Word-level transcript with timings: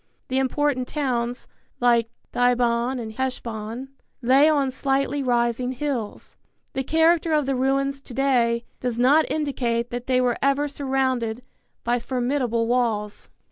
The 0.29 0.39
important 0.39 0.87
towns, 0.87 1.47
like 1.79 2.09
Dibon 2.31 2.97
and 2.99 3.11
Heshbon, 3.11 3.89
lay 4.23 4.49
on 4.49 4.71
slightly 4.71 5.21
rising 5.21 5.73
hills. 5.73 6.37
The 6.73 6.81
character 6.83 7.33
of 7.33 7.45
the 7.45 7.53
ruins 7.53 8.01
to 8.01 8.13
day 8.15 8.65
does 8.79 8.97
not 8.97 9.29
indicate 9.31 9.91
that 9.91 10.07
they 10.07 10.19
were 10.19 10.39
ever 10.41 10.67
surrounded 10.67 11.43
by 11.83 11.99
formidable 11.99 12.65
walls. 12.65 13.29